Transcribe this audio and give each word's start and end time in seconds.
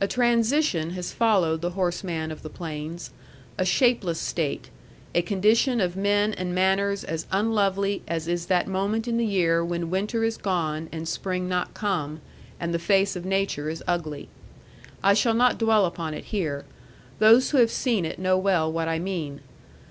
A 0.00 0.08
transition 0.08 0.92
has 0.92 1.12
followed 1.12 1.60
the 1.60 1.72
horseman 1.72 2.30
of 2.32 2.40
the 2.40 2.48
plains; 2.48 3.10
a 3.58 3.64
shapeless 3.66 4.18
state, 4.18 4.70
a 5.14 5.20
condition 5.20 5.82
of 5.82 5.96
men 5.98 6.32
and 6.32 6.54
manners 6.54 7.04
as 7.04 7.26
unlovely 7.30 8.00
as 8.08 8.26
is 8.26 8.46
that 8.46 8.66
moment 8.66 9.06
in 9.06 9.18
the 9.18 9.26
year 9.26 9.62
when 9.62 9.90
winter 9.90 10.24
is 10.24 10.38
gone 10.38 10.88
and 10.92 11.06
spring 11.06 11.46
not 11.46 11.74
come, 11.74 12.22
and 12.58 12.72
the 12.72 12.78
face 12.78 13.16
of 13.16 13.26
Nature 13.26 13.68
is 13.68 13.82
ugly. 13.86 14.30
I 15.02 15.12
shall 15.12 15.34
not 15.34 15.58
dwell 15.58 15.84
upon 15.84 16.14
it 16.14 16.24
here. 16.32 16.64
Those 17.18 17.50
who 17.50 17.58
have 17.58 17.70
seen 17.70 18.06
it 18.06 18.18
know 18.18 18.38
well 18.38 18.72
what 18.72 18.88
I 18.88 18.98
mean. 18.98 19.42